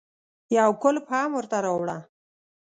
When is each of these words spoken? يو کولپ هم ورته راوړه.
يو 0.57 0.71
کولپ 0.81 1.05
هم 1.15 1.29
ورته 1.35 1.57
راوړه. 1.65 1.97